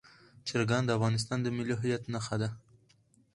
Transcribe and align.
چرګان 0.47 0.83
د 0.85 0.89
افغانستان 0.97 1.39
د 1.43 1.47
ملي 1.57 1.75
هویت 1.79 2.03
نښه 2.13 2.35
ده. 2.41 2.49